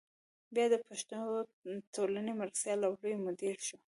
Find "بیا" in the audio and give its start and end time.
0.53-0.65